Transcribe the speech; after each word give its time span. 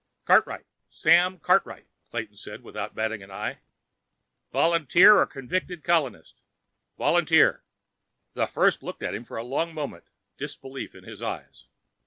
"Cartwright. 0.25 0.65
Sam 0.89 1.37
Cartwright," 1.37 1.85
Clayton 2.09 2.35
said 2.35 2.63
without 2.63 2.95
batting 2.95 3.21
an 3.21 3.29
eye. 3.29 3.59
"Volunteer 4.51 5.17
or 5.17 5.27
convicted 5.27 5.83
colonist?" 5.83 6.41
"Volunteer." 6.97 7.61
The 8.33 8.47
First 8.47 8.81
looked 8.81 9.03
at 9.03 9.13
him 9.13 9.25
for 9.25 9.37
a 9.37 9.43
long 9.43 9.75
moment, 9.75 10.05
disbelief 10.39 10.95
in 10.95 11.03
his 11.03 11.21
eyes. 11.21 11.67